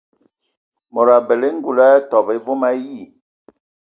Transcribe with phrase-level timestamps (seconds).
[0.93, 2.99] Mod abələ ngul ya tobɔ vom ayi.